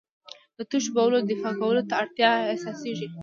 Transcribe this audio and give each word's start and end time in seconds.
د 0.57 0.59
تشو 0.69 0.91
بولو 0.95 1.17
دفع 1.29 1.51
کولو 1.59 1.81
ته 1.87 1.93
اړتیا 2.01 2.29
احساسېږي. 2.51 3.07